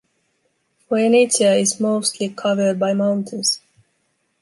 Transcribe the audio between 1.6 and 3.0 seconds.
mostly covered by